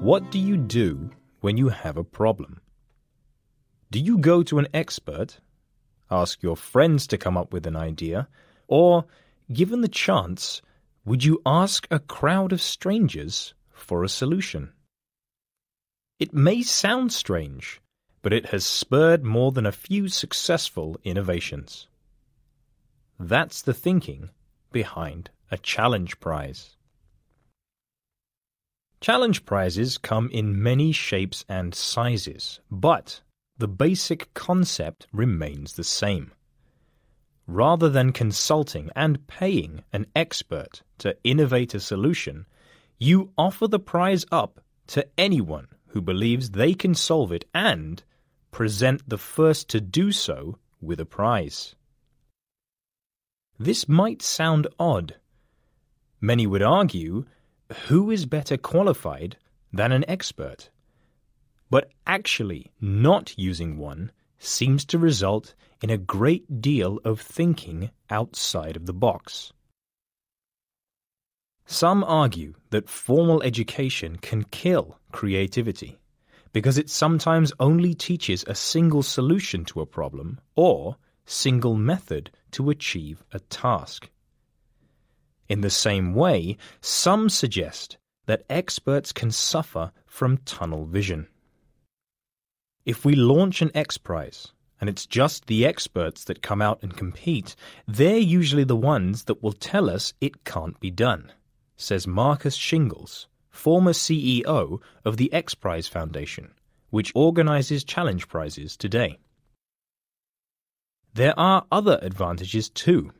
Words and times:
What 0.00 0.30
do 0.30 0.38
you 0.38 0.56
do 0.56 1.10
when 1.40 1.56
you 1.56 1.70
have 1.70 1.96
a 1.96 2.04
problem? 2.04 2.60
Do 3.90 3.98
you 3.98 4.16
go 4.16 4.44
to 4.44 4.60
an 4.60 4.68
expert, 4.72 5.40
ask 6.08 6.40
your 6.40 6.56
friends 6.56 7.08
to 7.08 7.18
come 7.18 7.36
up 7.36 7.52
with 7.52 7.66
an 7.66 7.74
idea, 7.74 8.28
or, 8.68 9.06
given 9.52 9.80
the 9.80 9.88
chance, 9.88 10.62
would 11.04 11.24
you 11.24 11.42
ask 11.44 11.88
a 11.90 11.98
crowd 11.98 12.52
of 12.52 12.62
strangers 12.62 13.54
for 13.72 14.04
a 14.04 14.08
solution? 14.08 14.72
It 16.20 16.32
may 16.32 16.62
sound 16.62 17.12
strange, 17.12 17.80
but 18.22 18.32
it 18.32 18.46
has 18.46 18.64
spurred 18.64 19.24
more 19.24 19.50
than 19.50 19.66
a 19.66 19.72
few 19.72 20.08
successful 20.08 20.96
innovations. 21.02 21.88
That's 23.18 23.62
the 23.62 23.74
thinking 23.74 24.30
behind 24.70 25.30
a 25.50 25.58
challenge 25.58 26.20
prize. 26.20 26.76
Challenge 29.00 29.44
prizes 29.44 29.96
come 29.96 30.28
in 30.30 30.60
many 30.60 30.90
shapes 30.90 31.44
and 31.48 31.74
sizes, 31.74 32.60
but 32.70 33.20
the 33.56 33.68
basic 33.68 34.32
concept 34.34 35.06
remains 35.12 35.74
the 35.74 35.84
same. 35.84 36.32
Rather 37.46 37.88
than 37.88 38.12
consulting 38.12 38.90
and 38.96 39.26
paying 39.26 39.82
an 39.92 40.06
expert 40.14 40.82
to 40.98 41.16
innovate 41.24 41.74
a 41.74 41.80
solution, 41.80 42.46
you 42.98 43.32
offer 43.38 43.68
the 43.68 43.78
prize 43.78 44.26
up 44.32 44.60
to 44.88 45.06
anyone 45.16 45.68
who 45.88 46.00
believes 46.00 46.50
they 46.50 46.74
can 46.74 46.94
solve 46.94 47.32
it 47.32 47.44
and 47.54 48.02
present 48.50 49.08
the 49.08 49.18
first 49.18 49.68
to 49.68 49.80
do 49.80 50.10
so 50.12 50.58
with 50.80 51.00
a 51.00 51.06
prize. 51.06 51.74
This 53.58 53.88
might 53.88 54.22
sound 54.22 54.66
odd. 54.78 55.16
Many 56.20 56.46
would 56.46 56.62
argue 56.62 57.24
who 57.88 58.10
is 58.10 58.26
better 58.26 58.56
qualified 58.56 59.36
than 59.72 59.92
an 59.92 60.04
expert? 60.08 60.70
But 61.70 61.90
actually, 62.06 62.72
not 62.80 63.36
using 63.36 63.76
one 63.76 64.10
seems 64.38 64.84
to 64.86 64.98
result 64.98 65.54
in 65.82 65.90
a 65.90 65.98
great 65.98 66.60
deal 66.60 66.98
of 67.04 67.20
thinking 67.20 67.90
outside 68.10 68.76
of 68.76 68.86
the 68.86 68.94
box. 68.94 69.52
Some 71.66 72.02
argue 72.04 72.54
that 72.70 72.88
formal 72.88 73.42
education 73.42 74.16
can 74.16 74.44
kill 74.44 74.98
creativity 75.12 75.98
because 76.54 76.78
it 76.78 76.88
sometimes 76.88 77.52
only 77.60 77.94
teaches 77.94 78.42
a 78.46 78.54
single 78.54 79.02
solution 79.02 79.66
to 79.66 79.82
a 79.82 79.86
problem 79.86 80.40
or 80.56 80.96
single 81.26 81.74
method 81.74 82.30
to 82.52 82.70
achieve 82.70 83.22
a 83.32 83.38
task. 83.38 84.08
In 85.48 85.62
the 85.62 85.70
same 85.70 86.14
way, 86.14 86.56
some 86.80 87.28
suggest 87.28 87.96
that 88.26 88.44
experts 88.50 89.12
can 89.12 89.30
suffer 89.30 89.92
from 90.06 90.38
tunnel 90.38 90.84
vision. 90.84 91.28
If 92.84 93.04
we 93.04 93.14
launch 93.14 93.62
an 93.62 93.70
XPRIZE, 93.70 94.52
and 94.80 94.88
it's 94.88 95.06
just 95.06 95.46
the 95.46 95.66
experts 95.66 96.24
that 96.24 96.42
come 96.42 96.62
out 96.62 96.82
and 96.82 96.96
compete, 96.96 97.56
they're 97.86 98.18
usually 98.18 98.64
the 98.64 98.76
ones 98.76 99.24
that 99.24 99.42
will 99.42 99.52
tell 99.52 99.90
us 99.90 100.12
it 100.20 100.44
can't 100.44 100.78
be 100.80 100.90
done, 100.90 101.32
says 101.76 102.06
Marcus 102.06 102.54
Shingles, 102.54 103.26
former 103.50 103.92
CEO 103.92 104.80
of 105.04 105.16
the 105.16 105.30
XPRIZE 105.32 105.88
Foundation, 105.88 106.52
which 106.90 107.12
organizes 107.14 107.84
challenge 107.84 108.28
prizes 108.28 108.76
today. 108.76 109.18
There 111.14 111.38
are 111.38 111.66
other 111.72 111.98
advantages 112.02 112.68
too. 112.68 113.12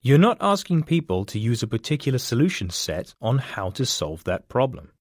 You're 0.00 0.18
not 0.18 0.38
asking 0.40 0.84
people 0.84 1.24
to 1.24 1.40
use 1.40 1.62
a 1.62 1.66
particular 1.66 2.18
solution 2.18 2.70
set 2.70 3.14
on 3.20 3.38
how 3.38 3.70
to 3.70 3.84
solve 3.84 4.22
that 4.24 4.48
problem. 4.48 4.92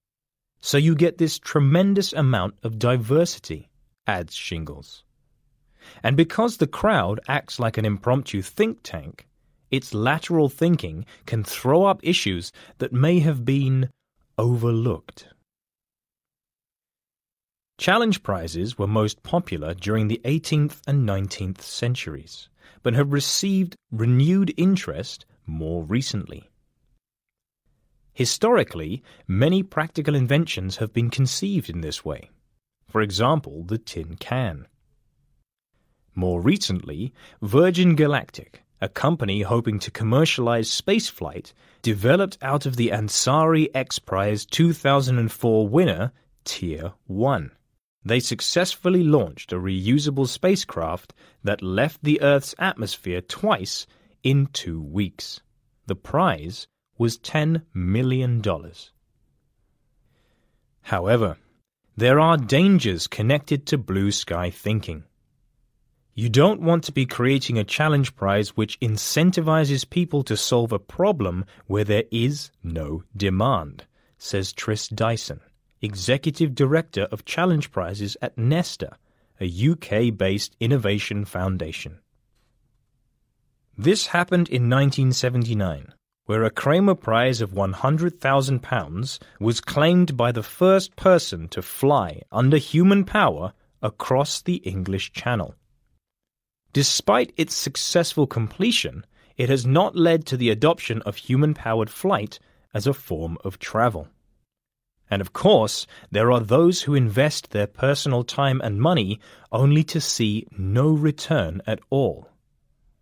So 0.59 0.77
you 0.77 0.95
get 0.95 1.19
this 1.19 1.37
tremendous 1.37 2.13
amount 2.13 2.55
of 2.63 2.79
diversity, 2.79 3.69
adds 4.07 4.33
Shingles. 4.33 5.03
And 6.03 6.17
because 6.17 6.57
the 6.57 6.67
crowd 6.67 7.19
acts 7.27 7.59
like 7.59 7.77
an 7.77 7.85
impromptu 7.85 8.41
think 8.41 8.79
tank, 8.81 9.27
its 9.69 9.93
lateral 9.93 10.49
thinking 10.49 11.05
can 11.25 11.43
throw 11.43 11.85
up 11.85 11.99
issues 12.01 12.51
that 12.79 12.91
may 12.91 13.19
have 13.19 13.45
been 13.45 13.89
overlooked. 14.37 15.27
Challenge 17.77 18.23
prizes 18.23 18.79
were 18.79 18.87
most 18.87 19.21
popular 19.21 19.75
during 19.75 20.07
the 20.07 20.19
18th 20.25 20.79
and 20.87 21.07
19th 21.07 21.61
centuries, 21.61 22.49
but 22.83 22.93
have 22.93 23.11
received 23.11 23.75
renewed 23.91 24.53
interest 24.57 25.25
more 25.45 25.83
recently. 25.83 26.49
Historically, 28.13 29.03
many 29.27 29.61
practical 29.61 30.15
inventions 30.15 30.77
have 30.77 30.91
been 30.91 31.09
conceived 31.09 31.69
in 31.69 31.81
this 31.81 32.03
way. 32.03 32.29
For 32.87 33.01
example, 33.01 33.63
the 33.63 33.77
tin 33.77 34.15
can. 34.15 34.67
More 36.15 36.41
recently, 36.41 37.13
Virgin 37.41 37.95
Galactic, 37.95 38.63
a 38.81 38.89
company 38.89 39.43
hoping 39.43 39.77
to 39.79 39.91
commercialize 39.91 40.69
spaceflight, 40.69 41.53
developed 41.81 42.37
out 42.41 42.65
of 42.65 42.75
the 42.75 42.89
Ansari 42.89 43.69
X 43.75 43.99
Prize 43.99 44.45
2004 44.45 45.67
winner, 45.67 46.11
Tier 46.43 46.93
1 47.05 47.51
they 48.07 48.19
successfully 48.19 49.03
launched 49.03 49.51
a 49.51 49.57
reusable 49.57 50.27
spacecraft 50.27 51.13
that 51.43 51.61
left 51.61 52.03
the 52.03 52.21
Earth's 52.21 52.55
atmosphere 52.59 53.21
twice 53.21 53.87
in 54.23 54.47
two 54.47 54.81
weeks. 54.81 55.41
The 55.87 55.95
prize 55.95 56.67
was 56.97 57.17
$10 57.17 57.63
million. 57.73 58.41
However, 60.81 61.37
there 61.95 62.19
are 62.19 62.37
dangers 62.37 63.07
connected 63.07 63.65
to 63.67 63.77
blue 63.77 64.11
sky 64.11 64.49
thinking. 64.49 65.03
You 66.13 66.29
don't 66.29 66.61
want 66.61 66.83
to 66.85 66.91
be 66.91 67.05
creating 67.05 67.59
a 67.59 67.63
challenge 67.63 68.15
prize 68.15 68.57
which 68.57 68.79
incentivizes 68.79 69.87
people 69.87 70.23
to 70.23 70.35
solve 70.35 70.71
a 70.71 70.79
problem 70.79 71.45
where 71.67 71.83
there 71.83 72.05
is 72.11 72.51
no 72.63 73.03
demand, 73.15 73.85
says 74.17 74.51
Tris 74.51 74.87
Dyson, 74.87 75.41
Executive 75.81 76.55
Director 76.55 77.07
of 77.11 77.25
Challenge 77.25 77.71
Prizes 77.71 78.17
at 78.21 78.37
Nesta, 78.37 78.97
a 79.39 79.45
UK 79.45 80.17
based 80.17 80.55
innovation 80.59 81.23
foundation. 81.23 81.99
This 83.77 84.07
happened 84.07 84.49
in 84.49 84.69
1979, 84.69 85.93
where 86.25 86.43
a 86.43 86.49
Kremer 86.49 86.95
Prize 86.95 87.41
of 87.41 87.51
£100,000 87.51 89.19
was 89.39 89.61
claimed 89.61 90.17
by 90.17 90.31
the 90.31 90.41
first 90.41 90.95
person 90.95 91.47
to 91.49 91.61
fly 91.61 92.21
under 92.31 92.57
human 92.57 93.03
power 93.05 93.53
across 93.81 94.41
the 94.41 94.55
English 94.57 95.13
Channel. 95.13 95.53
Despite 96.73 97.33
its 97.37 97.53
successful 97.53 98.25
completion, 98.25 99.05
it 99.37 99.49
has 99.49 99.65
not 99.65 99.95
led 99.95 100.25
to 100.25 100.37
the 100.37 100.49
adoption 100.49 101.03
of 101.03 101.17
human 101.17 101.53
powered 101.53 101.91
flight 101.91 102.39
as 102.73 102.87
a 102.87 102.93
form 102.93 103.37
of 103.43 103.59
travel. 103.59 104.07
And 105.09 105.21
of 105.21 105.33
course, 105.33 105.87
there 106.11 106.31
are 106.31 106.39
those 106.39 106.81
who 106.81 106.93
invest 106.93 107.51
their 107.51 107.67
personal 107.67 108.23
time 108.23 108.59
and 108.61 108.81
money 108.81 109.19
only 109.51 109.83
to 109.85 110.01
see 110.01 110.45
no 110.57 110.89
return 110.89 111.61
at 111.65 111.79
all. 111.89 112.29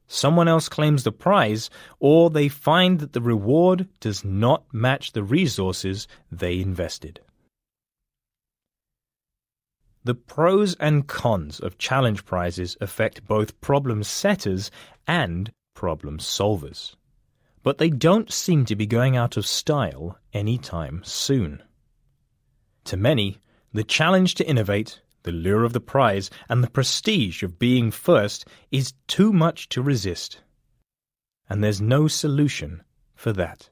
Someone 0.07 0.47
else 0.47 0.69
claims 0.69 1.03
the 1.03 1.11
prize, 1.11 1.69
or 1.99 2.29
they 2.29 2.47
find 2.47 2.99
that 2.99 3.13
the 3.13 3.21
reward 3.21 3.87
does 3.99 4.23
not 4.23 4.63
match 4.71 5.13
the 5.13 5.23
resources 5.23 6.07
they 6.31 6.59
invested. 6.59 7.19
The 10.03 10.13
pros 10.13 10.75
and 10.75 11.07
cons 11.07 11.59
of 11.59 11.79
challenge 11.79 12.25
prizes 12.25 12.77
affect 12.79 13.25
both 13.25 13.59
problem 13.59 14.03
setters 14.03 14.69
and 15.07 15.51
problem 15.73 16.19
solvers. 16.19 16.95
But 17.63 17.79
they 17.79 17.89
don't 17.89 18.31
seem 18.31 18.65
to 18.65 18.75
be 18.75 18.85
going 18.85 19.17
out 19.17 19.37
of 19.37 19.47
style 19.47 20.19
anytime 20.31 21.01
soon. 21.03 21.63
To 22.85 22.97
many, 22.97 23.39
the 23.73 23.83
challenge 23.83 24.35
to 24.35 24.47
innovate, 24.47 25.01
the 25.23 25.31
lure 25.31 25.63
of 25.63 25.73
the 25.73 25.81
prize, 25.81 26.29
and 26.47 26.63
the 26.63 26.69
prestige 26.69 27.43
of 27.43 27.59
being 27.59 27.91
first 27.91 28.45
is 28.71 28.93
too 29.07 29.33
much 29.33 29.69
to 29.69 29.81
resist. 29.81 30.41
And 31.49 31.63
there's 31.63 31.81
no 31.81 32.07
solution 32.07 32.83
for 33.15 33.33
that. 33.33 33.69